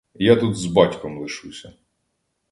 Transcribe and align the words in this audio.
Я 0.15 0.35
тут 0.35 0.55
з 0.55 0.65
батьком 0.65 1.17
лишуся. 1.21 1.73